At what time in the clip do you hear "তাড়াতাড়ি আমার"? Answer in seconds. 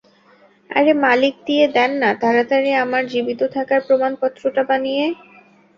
2.21-3.03